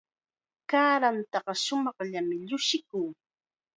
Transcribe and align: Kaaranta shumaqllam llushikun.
Kaaranta 0.69 1.39
shumaqllam 1.63 2.27
llushikun. 2.47 3.09